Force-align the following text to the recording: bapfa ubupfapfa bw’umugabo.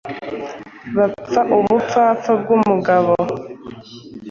bapfa 0.97 1.41
ubupfapfa 1.57 2.31
bw’umugabo. 2.41 3.11